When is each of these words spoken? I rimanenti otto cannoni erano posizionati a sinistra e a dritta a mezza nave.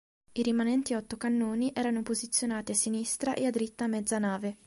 I 0.31 0.41
rimanenti 0.41 0.95
otto 0.95 1.15
cannoni 1.15 1.73
erano 1.75 2.01
posizionati 2.01 2.71
a 2.71 2.73
sinistra 2.73 3.35
e 3.35 3.45
a 3.45 3.51
dritta 3.51 3.83
a 3.83 3.87
mezza 3.87 4.17
nave. 4.17 4.57